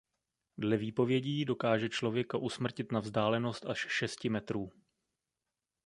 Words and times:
Dle 0.57 0.77
výpovědí 0.77 1.45
dokáže 1.45 1.89
člověka 1.89 2.37
usmrtit 2.37 2.91
na 2.91 2.99
vzdálenost 2.99 3.65
až 3.65 3.77
šesti 3.89 4.29
metrů. 4.29 4.71